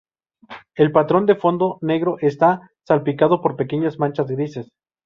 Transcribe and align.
El 0.75 0.91
patrón 0.91 1.27
de 1.27 1.35
fondo 1.35 1.77
negro 1.81 2.17
está 2.21 2.71
salpicado 2.87 3.39
por 3.39 3.55
pequeñas 3.55 3.99
manchas 3.99 4.25
grises. 4.31 4.71